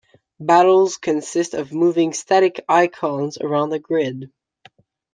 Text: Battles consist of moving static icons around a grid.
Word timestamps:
Battles 0.39 0.97
consist 0.97 1.53
of 1.53 1.71
moving 1.71 2.11
static 2.13 2.65
icons 2.67 3.37
around 3.37 3.71
a 3.73 3.77
grid. 3.77 4.31